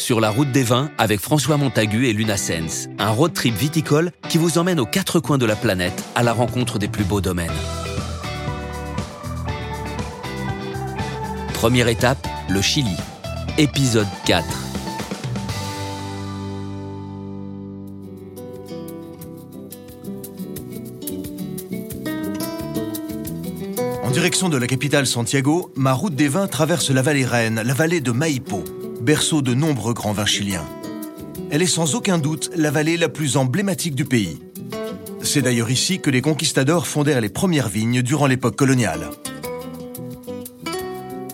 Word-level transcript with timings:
sur 0.00 0.20
la 0.20 0.30
route 0.30 0.50
des 0.50 0.62
vins 0.62 0.90
avec 0.98 1.20
François 1.20 1.56
Montagu 1.56 2.06
et 2.06 2.12
Luna 2.12 2.36
Sens, 2.36 2.88
un 2.98 3.10
road 3.10 3.32
trip 3.32 3.54
viticole 3.54 4.12
qui 4.28 4.38
vous 4.38 4.58
emmène 4.58 4.80
aux 4.80 4.86
quatre 4.86 5.20
coins 5.20 5.38
de 5.38 5.46
la 5.46 5.56
planète 5.56 6.02
à 6.14 6.22
la 6.22 6.32
rencontre 6.32 6.78
des 6.78 6.88
plus 6.88 7.04
beaux 7.04 7.20
domaines. 7.20 7.50
Première 11.54 11.88
étape, 11.88 12.26
le 12.48 12.62
Chili. 12.62 12.96
Épisode 13.58 14.06
4. 14.24 14.46
En 24.02 24.10
direction 24.10 24.48
de 24.48 24.56
la 24.56 24.66
capitale 24.66 25.06
Santiago, 25.06 25.70
ma 25.76 25.92
route 25.92 26.14
des 26.14 26.28
vins 26.28 26.48
traverse 26.48 26.90
la 26.90 27.02
vallée 27.02 27.24
reine, 27.24 27.62
la 27.62 27.74
vallée 27.74 28.00
de 28.00 28.10
Maipo, 28.10 28.64
berceau 29.10 29.42
de 29.42 29.54
nombreux 29.54 29.92
grands 29.92 30.12
vins 30.12 30.24
chiliens. 30.24 30.64
Elle 31.50 31.62
est 31.62 31.66
sans 31.66 31.96
aucun 31.96 32.16
doute 32.16 32.48
la 32.54 32.70
vallée 32.70 32.96
la 32.96 33.08
plus 33.08 33.36
emblématique 33.36 33.96
du 33.96 34.04
pays. 34.04 34.38
C'est 35.20 35.42
d'ailleurs 35.42 35.72
ici 35.72 35.98
que 35.98 36.10
les 36.10 36.20
conquistadors 36.20 36.86
fondèrent 36.86 37.20
les 37.20 37.28
premières 37.28 37.68
vignes 37.68 38.02
durant 38.02 38.28
l'époque 38.28 38.54
coloniale. 38.54 39.10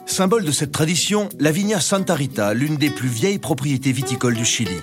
Symbole 0.06 0.46
de 0.46 0.52
cette 0.52 0.72
tradition, 0.72 1.28
la 1.38 1.52
vigna 1.52 1.78
Santa 1.78 2.14
Rita, 2.14 2.54
l'une 2.54 2.76
des 2.78 2.88
plus 2.88 3.10
vieilles 3.10 3.38
propriétés 3.38 3.92
viticoles 3.92 4.36
du 4.36 4.46
Chili. 4.46 4.80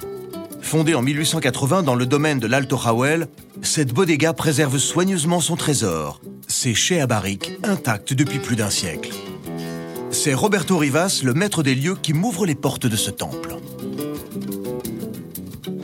Fondée 0.61 0.93
en 0.93 1.01
1880 1.01 1.81
dans 1.81 1.95
le 1.95 2.05
domaine 2.05 2.37
de 2.37 2.45
l'Alto 2.45 2.77
Jawel, 2.77 3.27
cette 3.63 3.91
bodega 3.91 4.33
préserve 4.33 4.77
soigneusement 4.77 5.41
son 5.41 5.55
trésor, 5.55 6.21
ses 6.47 6.75
chais 6.75 7.01
à 7.01 7.07
barriques 7.07 7.57
intacts 7.63 8.13
depuis 8.13 8.37
plus 8.37 8.55
d'un 8.55 8.69
siècle. 8.69 9.09
C'est 10.13 10.35
Roberto 10.35 10.77
Rivas, 10.77 11.21
le 11.23 11.33
maître 11.33 11.63
des 11.63 11.73
lieux, 11.73 11.95
qui 11.95 12.13
m'ouvre 12.13 12.45
les 12.45 12.55
portes 12.55 12.85
de 12.85 12.95
ce 12.95 13.09
temple. 13.09 13.57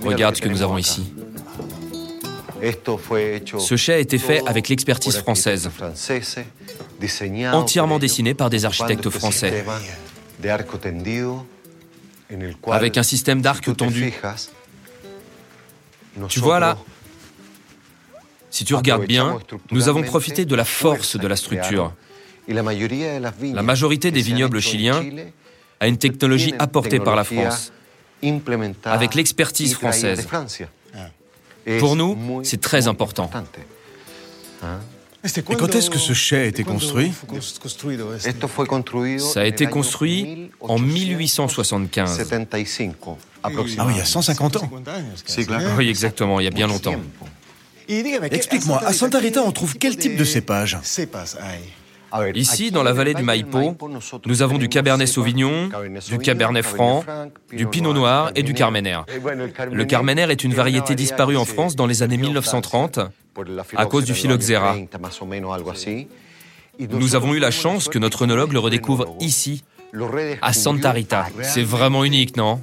Regarde 0.05 0.35
ce 0.35 0.41
que 0.41 0.47
nous 0.47 0.61
avons 0.61 0.77
ici. 0.77 1.11
Ce 3.57 3.75
chai 3.75 3.93
a 3.93 3.97
été 3.97 4.17
fait 4.17 4.41
avec 4.47 4.69
l'expertise 4.69 5.17
française, 5.17 5.69
entièrement 7.51 7.99
dessiné 7.99 8.33
par 8.33 8.49
des 8.49 8.65
architectes 8.65 9.09
français, 9.09 9.65
avec 12.67 12.97
un 12.97 13.03
système 13.03 13.41
d'arcs 13.41 13.75
tendus. 13.75 14.13
Tu 16.27 16.39
vois 16.39 16.59
là, 16.59 16.77
si 18.51 18.63
tu 18.63 18.75
regardes 18.75 19.05
bien, 19.05 19.39
nous 19.71 19.89
avons 19.89 20.03
profité 20.03 20.45
de 20.45 20.55
la 20.55 20.65
force 20.65 21.17
de 21.17 21.27
la 21.27 21.35
structure. 21.35 21.93
La 22.49 23.61
majorité 23.63 24.11
des 24.11 24.21
vignobles 24.21 24.59
chiliens 24.59 25.03
a 25.79 25.87
une 25.87 25.97
technologie 25.97 26.53
apportée 26.59 26.99
par 26.99 27.15
la 27.15 27.23
France, 27.23 27.71
avec 28.83 29.15
l'expertise 29.15 29.75
française. 29.75 30.27
Pour 31.79 31.95
nous, 31.95 32.41
c'est 32.43 32.61
très 32.61 32.87
important. 32.87 33.29
Et 35.21 35.41
quand 35.41 35.75
est-ce 35.75 35.89
que 35.89 35.97
ce 35.99 36.13
chai 36.13 36.37
a 36.37 36.45
été 36.45 36.63
construit 36.63 37.11
Ça 39.19 39.41
a 39.41 39.45
été 39.45 39.65
construit 39.67 40.49
en 40.61 40.79
1875. 40.79 42.25
Ah 43.43 43.49
oui, 43.53 43.75
il 43.91 43.97
y 43.97 44.01
a 44.01 44.05
150 44.05 44.57
ans. 44.57 44.71
Oui, 45.77 45.89
exactement, 45.89 46.39
il 46.39 46.45
y 46.45 46.47
a 46.47 46.51
bien 46.51 46.67
longtemps. 46.67 46.95
Explique-moi, 47.89 48.81
à 48.85 48.93
Santa 48.93 49.19
Rita, 49.19 49.41
on 49.43 49.51
trouve 49.51 49.77
quel 49.77 49.97
type 49.97 50.15
de 50.15 50.23
cépage? 50.23 50.77
Ici, 52.35 52.71
dans 52.71 52.83
la 52.83 52.93
vallée 52.93 53.13
du 53.13 53.23
Maipo, 53.23 53.75
nous 54.25 54.41
avons 54.41 54.57
du 54.57 54.69
Cabernet 54.69 55.07
Sauvignon, 55.07 55.69
du 56.09 56.17
Cabernet 56.17 56.65
Franc, 56.65 57.03
du 57.51 57.67
Pinot 57.67 57.93
Noir 57.93 58.31
et 58.35 58.43
du 58.43 58.53
Carmener. 58.53 58.99
Le 59.71 59.85
Carmener 59.85 60.27
est 60.29 60.43
une 60.43 60.53
variété 60.53 60.95
disparue 60.95 61.37
en 61.37 61.45
France 61.45 61.75
dans 61.75 61.85
les 61.85 62.03
années 62.03 62.17
1930 62.17 62.99
à 63.75 63.85
cause 63.85 64.05
du 64.05 64.13
phylloxéra. 64.13 64.75
Nous 66.79 67.15
avons 67.15 67.33
eu 67.33 67.39
la 67.39 67.51
chance 67.51 67.89
que 67.89 67.99
notre 67.99 68.23
œnologue 68.23 68.53
le 68.53 68.59
redécouvre 68.59 69.15
ici, 69.19 69.63
à 70.41 70.53
Santa 70.53 70.91
Rita. 70.91 71.27
C'est 71.41 71.63
vraiment 71.63 72.03
unique, 72.03 72.37
non? 72.37 72.61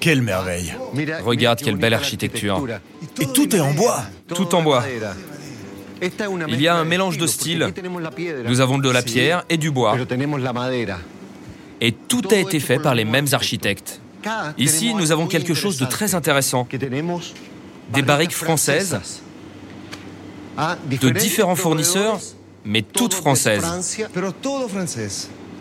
Quelle 0.00 0.22
merveille 0.22 0.74
Regarde 1.24 1.60
quelle 1.60 1.76
belle 1.76 1.94
architecture. 1.94 2.66
Et 3.20 3.26
tout 3.26 3.54
est 3.54 3.60
en 3.60 3.74
bois 3.74 4.02
Tout 4.34 4.54
en 4.54 4.62
bois. 4.62 4.84
Il 6.00 6.60
y 6.60 6.68
a 6.68 6.76
un 6.76 6.84
mélange 6.84 7.18
de 7.18 7.26
styles. 7.26 7.72
Nous 8.46 8.60
avons 8.60 8.78
de 8.78 8.90
la 8.90 9.02
pierre 9.02 9.44
et 9.48 9.56
du 9.56 9.70
bois. 9.70 9.96
Et 11.80 11.92
tout 11.92 12.22
a 12.30 12.36
été 12.36 12.60
fait 12.60 12.78
par 12.78 12.94
les 12.94 13.04
mêmes 13.04 13.28
architectes. 13.32 14.00
Ici, 14.56 14.94
nous 14.94 15.12
avons 15.12 15.26
quelque 15.26 15.54
chose 15.54 15.78
de 15.78 15.86
très 15.86 16.14
intéressant. 16.14 16.66
Des 17.92 18.02
barriques 18.02 18.34
françaises 18.34 19.00
de 20.90 21.10
différents 21.10 21.56
fournisseurs, 21.56 22.18
mais 22.64 22.82
toutes 22.82 23.14
françaises. 23.14 23.64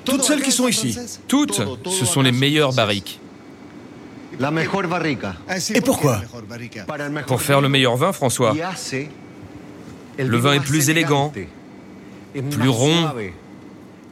Toutes 0.04 0.24
celles 0.24 0.42
qui 0.42 0.52
sont 0.52 0.68
ici 0.68 0.98
Toutes, 1.28 1.62
ce 1.86 2.06
sont 2.06 2.22
les 2.22 2.32
meilleures 2.32 2.74
barriques. 2.74 3.20
Et 5.74 5.82
pourquoi 5.82 6.22
Pour 7.28 7.42
faire 7.42 7.62
le 7.62 7.70
meilleur 7.70 7.96
vin, 7.96 8.12
François. 8.12 8.56
Le 10.18 10.38
vin 10.38 10.54
est 10.54 10.60
plus 10.60 10.90
élégant, 10.90 11.32
plus 12.34 12.70
rond, 12.70 13.12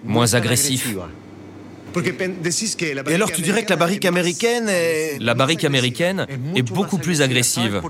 moins 0.04 0.34
agressif. 0.34 0.96
Et 3.08 3.14
alors 3.14 3.32
tu 3.32 3.42
dirais 3.42 3.64
que 3.64 3.70
la 3.70 3.76
barrique 3.78 4.06
américaine 4.06 4.68
est... 4.68 5.18
La 5.20 5.34
barrique 5.34 5.64
américaine 5.64 6.28
est 6.56 6.62
beaucoup 6.62 6.98
plus 6.98 7.22
agressive. 7.22 7.82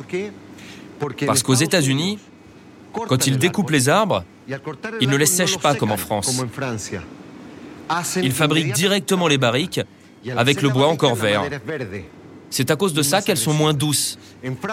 Parce 1.26 1.44
qu'aux 1.44 1.56
États-Unis, 1.56 2.20
quand 2.94 3.28
ils 3.28 3.38
découpent 3.38 3.72
les 3.72 3.90
arbres, 3.90 4.24
ils 5.02 5.10
ne 5.10 5.18
les 5.18 5.26
sèchent 5.26 5.58
pas 5.58 5.76
comme 5.76 5.92
en 5.92 5.98
France. 5.98 6.44
Ils 8.22 8.32
fabriquent 8.32 8.74
directement 8.74 9.28
les 9.28 9.38
barriques 9.38 9.82
avec 10.36 10.62
le 10.62 10.70
bois 10.70 10.88
encore 10.88 11.16
vert. 11.16 11.44
C'est 12.50 12.72
à 12.72 12.76
cause 12.76 12.94
de 12.94 13.02
ça 13.02 13.22
qu'elles 13.22 13.38
sont 13.38 13.54
moins 13.54 13.74
douces. 13.74 14.18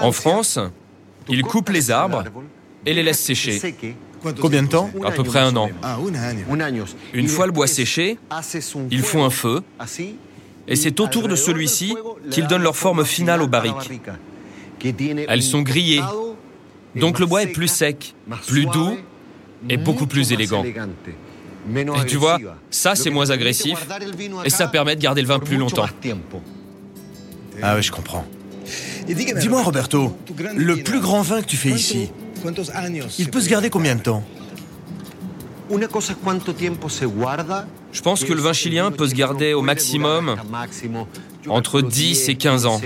En 0.00 0.12
France, 0.12 0.58
ils 1.28 1.42
coupent 1.42 1.70
les 1.70 1.90
arbres 1.90 2.24
et 2.86 2.94
les 2.94 3.02
laissent 3.02 3.20
sécher. 3.22 3.60
Combien 4.40 4.62
de 4.62 4.68
temps 4.68 4.90
À 5.04 5.10
peu 5.10 5.24
près 5.24 5.40
un 5.40 5.56
an. 5.56 5.68
Une 7.12 7.28
fois 7.28 7.46
le 7.46 7.52
bois 7.52 7.66
séché, 7.66 8.18
ils 8.90 9.02
font 9.02 9.24
un 9.24 9.30
feu, 9.30 9.62
et 10.68 10.76
c'est 10.76 11.00
autour 11.00 11.28
de 11.28 11.36
celui-ci 11.36 11.94
qu'ils 12.30 12.46
donnent 12.46 12.62
leur 12.62 12.76
forme 12.76 13.04
finale 13.04 13.42
aux 13.42 13.48
barriques. 13.48 13.90
Elles 15.28 15.42
sont 15.42 15.62
grillées, 15.62 16.02
donc 16.96 17.18
le 17.18 17.26
bois 17.26 17.42
est 17.42 17.48
plus 17.48 17.68
sec, 17.68 18.14
plus 18.46 18.66
doux 18.66 18.96
et 19.68 19.76
beaucoup 19.76 20.06
plus 20.06 20.32
élégant. 20.32 20.64
Et 20.64 22.06
tu 22.06 22.16
vois, 22.16 22.38
ça 22.70 22.94
c'est 22.94 23.10
moins 23.10 23.30
agressif, 23.30 23.86
et 24.44 24.50
ça 24.50 24.68
permet 24.68 24.96
de 24.96 25.00
garder 25.00 25.22
le 25.22 25.28
vin 25.28 25.38
plus 25.38 25.56
longtemps. 25.56 25.86
Ah 27.60 27.76
oui, 27.76 27.82
je 27.82 27.92
comprends. 27.92 28.24
Dis-moi, 29.06 29.62
Roberto, 29.62 30.16
le 30.56 30.76
plus 30.76 31.00
grand 31.00 31.22
vin 31.22 31.42
que 31.42 31.46
tu 31.46 31.56
fais 31.56 31.70
ici, 31.70 32.10
il 33.18 33.30
peut 33.30 33.40
se 33.40 33.48
garder 33.48 33.70
combien 33.70 33.94
de 33.94 34.02
temps 34.02 34.22
Je 37.92 38.02
pense 38.02 38.24
que 38.24 38.32
le 38.32 38.40
vin 38.40 38.52
chilien 38.52 38.90
peut 38.90 39.08
se 39.08 39.14
garder 39.14 39.54
au 39.54 39.62
maximum 39.62 40.36
entre 41.48 41.80
10 41.80 42.28
et 42.28 42.34
15 42.36 42.66
ans, 42.66 42.80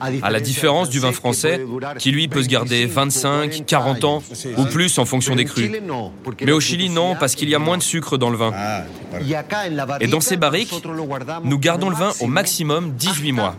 à 0.00 0.30
la 0.30 0.40
différence 0.40 0.88
du 0.88 1.00
vin 1.00 1.12
français 1.12 1.60
qui 1.98 2.10
lui 2.10 2.28
peut 2.28 2.42
se 2.42 2.48
garder 2.48 2.86
25, 2.86 3.64
40 3.66 4.04
ans 4.04 4.22
ou 4.56 4.64
plus 4.64 4.98
en 4.98 5.04
fonction 5.04 5.36
des 5.36 5.44
crus. 5.44 5.70
Mais 6.40 6.52
au 6.52 6.60
Chili, 6.60 6.88
non, 6.88 7.14
parce 7.14 7.34
qu'il 7.34 7.48
y 7.48 7.54
a 7.54 7.58
moins 7.58 7.76
de 7.78 7.82
sucre 7.82 8.16
dans 8.16 8.30
le 8.30 8.36
vin. 8.38 8.52
Et 10.00 10.06
dans 10.06 10.20
ces 10.20 10.36
barriques, 10.36 10.72
nous 11.44 11.58
gardons 11.58 11.90
le 11.90 11.96
vin 11.96 12.12
au 12.20 12.26
maximum 12.26 12.92
18 12.92 13.32
mois. 13.32 13.56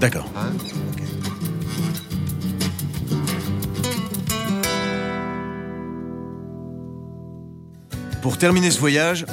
D'accord. 0.00 0.28
Pour 8.24 8.38
terminer 8.38 8.70
ce 8.70 8.80
voyage, 8.80 9.26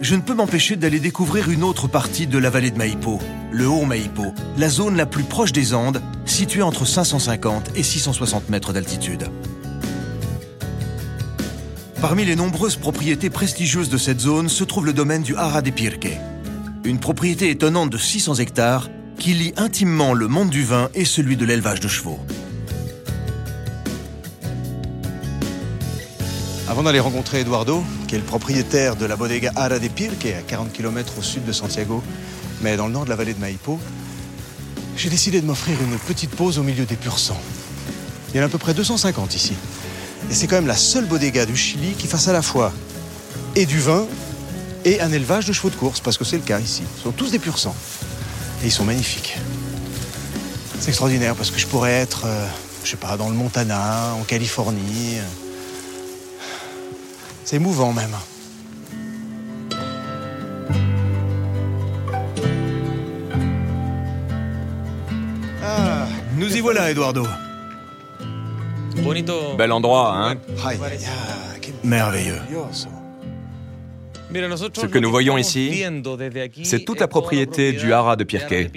je 0.00 0.14
ne 0.14 0.20
peux 0.20 0.32
m'empêcher 0.32 0.76
d'aller 0.76 1.00
découvrir 1.00 1.50
une 1.50 1.64
autre 1.64 1.88
partie 1.88 2.28
de 2.28 2.38
la 2.38 2.48
vallée 2.48 2.70
de 2.70 2.78
Maipo, 2.78 3.18
le 3.50 3.66
Haut 3.66 3.84
Maipo, 3.84 4.32
la 4.56 4.68
zone 4.68 4.96
la 4.96 5.04
plus 5.04 5.24
proche 5.24 5.50
des 5.50 5.74
Andes, 5.74 6.00
située 6.26 6.62
entre 6.62 6.84
550 6.84 7.72
et 7.74 7.82
660 7.82 8.48
mètres 8.48 8.72
d'altitude. 8.72 9.28
Parmi 12.00 12.24
les 12.24 12.36
nombreuses 12.36 12.76
propriétés 12.76 13.30
prestigieuses 13.30 13.88
de 13.88 13.98
cette 13.98 14.20
zone 14.20 14.48
se 14.48 14.62
trouve 14.62 14.86
le 14.86 14.92
domaine 14.92 15.24
du 15.24 15.34
Hara 15.34 15.60
de 15.60 15.70
Pirque, 15.70 16.16
une 16.84 17.00
propriété 17.00 17.50
étonnante 17.50 17.90
de 17.90 17.98
600 17.98 18.36
hectares 18.36 18.90
qui 19.18 19.34
lie 19.34 19.54
intimement 19.56 20.14
le 20.14 20.28
monde 20.28 20.50
du 20.50 20.62
vin 20.62 20.88
et 20.94 21.04
celui 21.04 21.36
de 21.36 21.44
l'élevage 21.44 21.80
de 21.80 21.88
chevaux. 21.88 22.20
Avant 26.68 26.82
d'aller 26.82 26.98
rencontrer 26.98 27.40
Eduardo, 27.40 27.84
qui 28.08 28.16
est 28.16 28.18
le 28.18 28.24
propriétaire 28.24 28.96
de 28.96 29.06
la 29.06 29.14
bodega 29.14 29.52
Ara 29.54 29.78
de 29.78 29.86
Pir, 29.86 30.10
qui 30.18 30.28
est 30.28 30.34
à 30.34 30.42
40 30.42 30.72
km 30.72 31.12
au 31.18 31.22
sud 31.22 31.44
de 31.44 31.52
Santiago, 31.52 32.02
mais 32.60 32.76
dans 32.76 32.88
le 32.88 32.92
nord 32.92 33.04
de 33.04 33.10
la 33.10 33.14
vallée 33.14 33.34
de 33.34 33.40
Maipo, 33.40 33.78
j'ai 34.96 35.08
décidé 35.08 35.40
de 35.40 35.46
m'offrir 35.46 35.80
une 35.80 35.96
petite 35.96 36.30
pause 36.30 36.58
au 36.58 36.64
milieu 36.64 36.84
des 36.84 36.96
purs 36.96 37.20
sang. 37.20 37.40
Il 38.30 38.38
y 38.38 38.40
en 38.40 38.42
a 38.42 38.46
à 38.46 38.48
peu 38.48 38.58
près 38.58 38.74
250 38.74 39.36
ici. 39.36 39.54
Et 40.28 40.34
c'est 40.34 40.48
quand 40.48 40.56
même 40.56 40.66
la 40.66 40.76
seule 40.76 41.06
bodega 41.06 41.46
du 41.46 41.56
Chili 41.56 41.92
qui 41.92 42.08
fasse 42.08 42.26
à 42.26 42.32
la 42.32 42.42
fois 42.42 42.72
et 43.54 43.64
du 43.64 43.78
vin 43.78 44.04
et 44.84 45.00
un 45.00 45.12
élevage 45.12 45.46
de 45.46 45.52
chevaux 45.52 45.70
de 45.70 45.76
course, 45.76 46.00
parce 46.00 46.18
que 46.18 46.24
c'est 46.24 46.36
le 46.36 46.42
cas 46.42 46.58
ici. 46.58 46.82
Ils 46.98 47.02
sont 47.02 47.12
tous 47.12 47.30
des 47.30 47.38
purs 47.38 47.60
sang. 47.60 47.76
Et 48.64 48.66
ils 48.66 48.72
sont 48.72 48.84
magnifiques. 48.84 49.38
C'est 50.80 50.88
extraordinaire 50.88 51.36
parce 51.36 51.52
que 51.52 51.60
je 51.60 51.66
pourrais 51.68 51.92
être, 51.92 52.22
euh, 52.26 52.46
je 52.82 52.90
sais 52.90 52.96
pas, 52.96 53.16
dans 53.16 53.28
le 53.28 53.36
Montana, 53.36 54.14
en 54.20 54.24
Californie. 54.24 55.18
C'est 57.46 57.56
émouvant 57.56 57.92
même. 57.92 58.10
Ah, 65.62 66.08
nous 66.36 66.56
y 66.56 66.60
voilà, 66.60 66.90
Eduardo. 66.90 67.24
Bel 69.56 69.70
endroit, 69.70 70.12
hein 70.16 70.34
Merveilleux. 71.84 72.40
Ce 74.74 74.86
que 74.86 74.98
nous 74.98 75.10
voyons 75.12 75.38
ici, 75.38 75.84
c'est 76.64 76.84
toute 76.84 76.98
la 76.98 77.06
propriété 77.06 77.74
du 77.74 77.92
Hara 77.92 78.16
de 78.16 78.24
Pirque. 78.24 78.72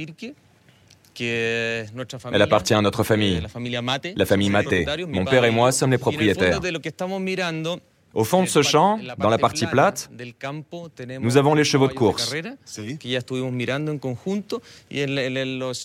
Elle 1.19 2.41
appartient 2.43 2.75
à 2.75 2.81
notre 2.81 3.01
famille, 3.01 3.41
la 3.41 4.27
famille 4.27 4.49
Maté. 4.51 4.85
Mon 5.07 5.25
père 5.25 5.43
et 5.43 5.49
moi 5.49 5.71
sommes 5.71 5.89
les 5.89 5.97
propriétaires. 5.97 6.61
Au 8.13 8.23
fond 8.23 8.43
de 8.43 8.47
ce 8.47 8.61
champ, 8.61 8.99
dans 9.17 9.29
la 9.29 9.37
partie 9.37 9.67
plate, 9.67 10.09
nous 11.21 11.37
avons 11.37 11.53
les 11.53 11.63
chevaux 11.63 11.87
de 11.87 11.93
course. 11.93 12.33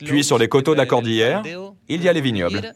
Puis 0.04 0.24
sur 0.24 0.38
les 0.38 0.48
coteaux 0.48 0.72
de 0.72 0.78
la 0.78 0.86
cordillère, 0.86 1.42
il 1.88 2.02
y 2.02 2.08
a 2.08 2.12
les 2.12 2.20
vignobles. 2.20 2.72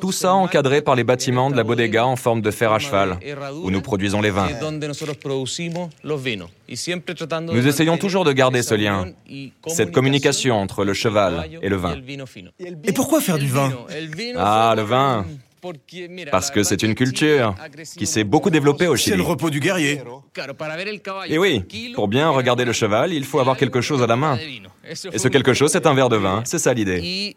Tout 0.00 0.12
ça 0.12 0.32
encadré 0.32 0.80
par 0.80 0.94
les 0.94 1.04
bâtiments 1.04 1.50
de 1.50 1.56
la 1.56 1.62
bodega 1.62 2.06
en 2.06 2.16
forme 2.16 2.40
de 2.40 2.50
fer 2.50 2.72
à 2.72 2.78
cheval, 2.78 3.18
où 3.62 3.70
nous 3.70 3.82
produisons 3.82 4.22
les 4.22 4.30
vins. 4.30 4.48
Nous 7.52 7.66
essayons 7.66 7.98
toujours 7.98 8.24
de 8.24 8.32
garder 8.32 8.62
ce 8.62 8.74
lien, 8.74 9.12
cette 9.66 9.92
communication 9.92 10.56
entre 10.56 10.84
le 10.84 10.94
cheval 10.94 11.50
et 11.60 11.68
le 11.68 11.76
vin. 11.76 11.96
Et 12.84 12.92
pourquoi 12.92 13.20
faire 13.20 13.38
du 13.38 13.48
vin 13.48 13.72
Ah, 14.36 14.72
le 14.76 14.82
vin 14.82 15.26
parce 16.30 16.50
que 16.50 16.62
c'est 16.62 16.82
une 16.82 16.94
culture 16.94 17.54
qui 17.96 18.06
s'est 18.06 18.24
beaucoup 18.24 18.50
développée 18.50 18.86
au 18.86 18.96
Chili. 18.96 19.12
C'est 19.12 19.16
le 19.16 19.22
repos 19.22 19.50
du 19.50 19.60
guerrier. 19.60 20.02
Et 21.28 21.38
oui, 21.38 21.64
pour 21.94 22.08
bien 22.08 22.30
regarder 22.30 22.64
le 22.64 22.72
cheval, 22.72 23.12
il 23.12 23.24
faut 23.24 23.40
avoir 23.40 23.56
quelque 23.56 23.80
chose 23.80 24.02
à 24.02 24.06
la 24.06 24.16
main. 24.16 24.38
Et 25.12 25.18
ce 25.18 25.28
quelque 25.28 25.54
chose, 25.54 25.70
c'est 25.72 25.86
un 25.86 25.94
verre 25.94 26.08
de 26.08 26.16
vin. 26.16 26.42
C'est 26.44 26.58
ça 26.58 26.72
l'idée. 26.74 27.34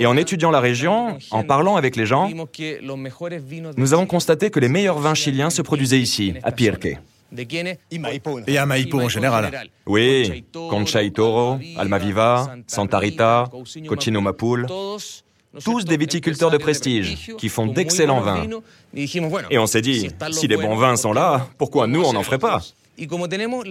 Et 0.00 0.06
en 0.06 0.16
étudiant 0.16 0.50
la 0.50 0.60
région, 0.60 1.18
en 1.30 1.44
parlant 1.44 1.76
avec 1.76 1.96
les 1.96 2.06
gens, 2.06 2.30
nous 3.76 3.94
avons 3.94 4.06
constaté 4.06 4.50
que 4.50 4.60
les 4.60 4.68
meilleurs 4.68 4.98
vins 4.98 5.14
chiliens 5.14 5.50
se 5.50 5.62
produisaient 5.62 6.00
ici, 6.00 6.34
à 6.42 6.52
Pirque. 6.52 6.96
Et 8.46 8.58
à 8.58 8.66
Maipo 8.66 9.00
en 9.00 9.08
général. 9.08 9.70
Oui, 9.86 10.44
Concha 10.52 11.02
y 11.02 11.12
Toro, 11.12 11.58
Almaviva, 11.78 12.56
Santa 12.66 12.98
Rita, 12.98 13.50
Cochino 13.88 14.20
Mapul 14.20 14.66
tous 15.64 15.84
des 15.84 15.96
viticulteurs 15.96 16.50
de 16.50 16.58
prestige 16.58 17.32
qui 17.38 17.48
font 17.48 17.66
d'excellents 17.66 18.20
vins. 18.20 18.46
Et 19.50 19.58
on 19.58 19.66
s'est 19.66 19.82
dit, 19.82 20.08
si 20.30 20.48
les 20.48 20.56
bons 20.56 20.76
vins 20.76 20.96
sont 20.96 21.12
là, 21.12 21.48
pourquoi 21.58 21.86
nous 21.86 22.02
on 22.02 22.12
n'en 22.12 22.22
ferait 22.22 22.38
pas 22.38 22.60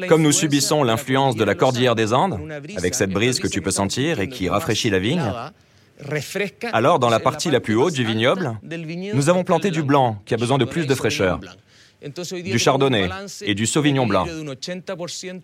Comme 0.07 0.22
nous 0.22 0.31
subissons 0.31 0.83
l'influence 0.83 1.36
de 1.36 1.44
la 1.44 1.56
cordillère 1.56 1.95
des 1.95 2.13
Andes, 2.13 2.39
avec 2.78 2.95
cette 2.95 3.12
brise 3.12 3.39
que 3.39 3.48
tu 3.48 3.62
peux 3.62 3.72
sentir 3.72 4.19
et 4.19 4.30
qui 4.30 4.50
rafraîchit 4.50 4.89
la 4.89 5.00
vigne, 5.00 5.31
alors 6.74 7.00
dans 7.00 7.10
la 7.10 7.19
partie 7.19 7.51
la 7.51 7.60
plus 7.60 7.75
haute 7.75 7.94
du 7.94 8.04
vignoble, 8.04 8.57
nous 9.13 9.30
avons 9.30 9.44
planté 9.44 9.72
du 9.72 9.83
blanc 9.83 10.18
qui 10.25 10.33
a 10.33 10.38
besoin 10.38 10.57
de 10.57 10.66
plus 10.66 10.88
de 10.88 10.95
fraîcheur 10.95 11.39
du 12.44 12.59
chardonnay 12.59 13.09
et 13.42 13.56
du 13.56 13.65
sauvignon 13.65 14.07
blanc. 14.07 14.25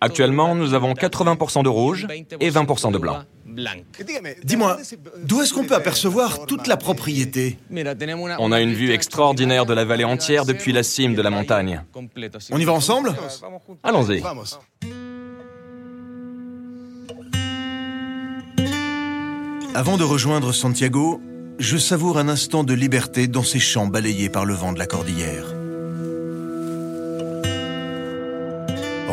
Actuellement, 0.00 0.54
nous 0.54 0.74
avons 0.74 0.92
80% 0.92 1.62
de 1.62 1.68
rouge 1.68 2.06
et 2.40 2.50
20% 2.50 2.92
de 2.92 2.98
blanc. 2.98 3.22
Dis-moi, 4.44 4.78
d'où 5.24 5.40
est-ce 5.40 5.54
qu'on 5.54 5.64
peut 5.64 5.74
apercevoir 5.74 6.46
toute 6.46 6.66
la 6.66 6.76
propriété 6.76 7.58
On 8.38 8.52
a 8.52 8.60
une 8.60 8.74
vue 8.74 8.92
extraordinaire 8.92 9.66
de 9.66 9.74
la 9.74 9.84
vallée 9.84 10.04
entière 10.04 10.44
depuis 10.44 10.72
la 10.72 10.82
cime 10.82 11.14
de 11.14 11.22
la 11.22 11.30
montagne. 11.30 11.82
On 12.50 12.58
y 12.58 12.64
va 12.64 12.72
ensemble 12.72 13.14
Allons-y. 13.82 14.22
Avant 19.74 19.96
de 19.96 20.02
rejoindre 20.02 20.52
Santiago, 20.52 21.20
je 21.58 21.76
savoure 21.76 22.18
un 22.18 22.28
instant 22.28 22.64
de 22.64 22.74
liberté 22.74 23.28
dans 23.28 23.42
ces 23.42 23.60
champs 23.60 23.86
balayés 23.86 24.28
par 24.28 24.44
le 24.44 24.54
vent 24.54 24.72
de 24.72 24.78
la 24.78 24.86
cordillère. 24.86 25.57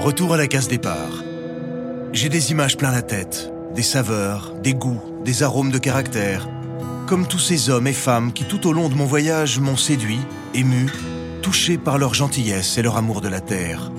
Retour 0.05 0.35
à 0.35 0.37
la 0.37 0.45
case 0.45 0.67
départ. 0.67 1.23
J'ai 2.13 2.29
des 2.29 2.51
images 2.51 2.77
plein 2.77 2.91
la 2.91 3.01
tête, 3.01 3.51
des 3.73 3.81
saveurs, 3.81 4.53
des 4.61 4.75
goûts, 4.75 5.01
des 5.23 5.41
arômes 5.41 5.71
de 5.71 5.79
caractère. 5.79 6.47
Comme 7.07 7.27
tous 7.27 7.39
ces 7.39 7.71
hommes 7.71 7.87
et 7.87 7.91
femmes 7.91 8.31
qui 8.31 8.43
tout 8.43 8.67
au 8.67 8.71
long 8.71 8.87
de 8.87 8.93
mon 8.93 9.05
voyage 9.05 9.59
m'ont 9.59 9.75
séduit, 9.75 10.19
ému, 10.53 10.85
touché 11.41 11.79
par 11.79 11.97
leur 11.97 12.13
gentillesse 12.13 12.77
et 12.77 12.83
leur 12.83 12.97
amour 12.97 13.19
de 13.19 13.29
la 13.29 13.41
terre. 13.41 13.91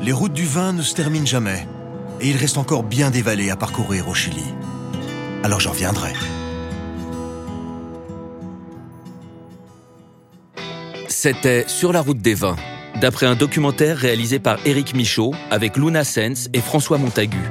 Les 0.00 0.10
routes 0.10 0.32
du 0.32 0.44
vin 0.44 0.72
ne 0.72 0.82
se 0.82 0.92
terminent 0.92 1.24
jamais, 1.24 1.68
et 2.20 2.28
il 2.28 2.36
reste 2.36 2.58
encore 2.58 2.82
bien 2.82 3.12
des 3.12 3.22
vallées 3.22 3.50
à 3.50 3.56
parcourir 3.56 4.08
au 4.08 4.14
Chili. 4.14 4.42
Alors 5.44 5.60
j'en 5.60 5.70
reviendrai. 5.70 6.14
C'était 11.06 11.64
Sur 11.68 11.92
la 11.92 12.00
route 12.00 12.18
des 12.18 12.34
vins 12.34 12.56
d'après 13.02 13.26
un 13.26 13.34
documentaire 13.34 13.98
réalisé 13.98 14.38
par 14.38 14.58
Éric 14.64 14.94
Michaud 14.94 15.34
avec 15.50 15.76
Luna 15.76 16.04
Sens 16.04 16.48
et 16.52 16.60
François 16.60 16.98
Montagu. 16.98 17.42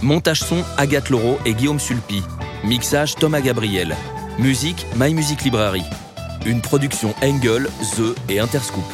Montage 0.00 0.40
son 0.40 0.62
Agathe 0.78 1.10
Laureau 1.10 1.38
et 1.44 1.54
Guillaume 1.54 1.80
Sulpi. 1.80 2.22
Mixage 2.62 3.16
Thomas 3.16 3.40
Gabriel. 3.40 3.96
Musique 4.38 4.86
My 4.96 5.12
Music 5.12 5.42
Library. 5.42 5.82
Une 6.46 6.60
production 6.60 7.12
Engel, 7.20 7.66
The 7.96 8.14
et 8.30 8.38
Interscoop. 8.38 8.84